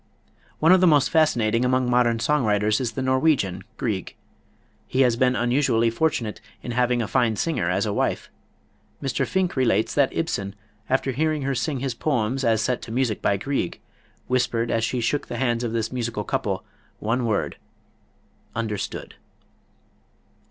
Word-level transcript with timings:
One 0.57 0.71
of 0.71 0.81
the 0.81 0.87
most 0.87 1.11
fascinating 1.11 1.63
among 1.63 1.87
modern 1.87 2.19
song 2.19 2.43
writers 2.43 2.81
is 2.81 2.93
the 2.93 3.03
Norwegian, 3.03 3.63
Grieg. 3.77 4.15
He 4.87 5.01
has 5.01 5.15
been 5.15 5.35
unusually 5.35 5.91
fortunate 5.91 6.41
in 6.63 6.71
having 6.71 7.03
a 7.03 7.07
fine 7.07 7.35
singer 7.35 7.69
as 7.69 7.85
a 7.85 7.93
wife. 7.93 8.31
Mr. 8.99 9.27
Finck 9.27 9.55
relates 9.55 9.93
that 9.93 10.11
Ibsen, 10.11 10.55
after 10.89 11.11
hearing 11.11 11.43
her 11.43 11.53
sing 11.53 11.81
his 11.81 11.93
poems 11.93 12.43
as 12.43 12.63
set 12.63 12.81
to 12.81 12.91
music 12.91 13.21
by 13.21 13.37
Grieg, 13.37 13.79
whispered 14.25 14.71
as 14.71 14.87
he 14.87 15.01
shook 15.01 15.27
the 15.27 15.37
hands 15.37 15.63
of 15.63 15.71
this 15.71 15.91
musical 15.91 16.23
couple, 16.23 16.63
the 16.97 17.05
one 17.05 17.27
word, 17.27 17.57
"Understood." 18.55 19.13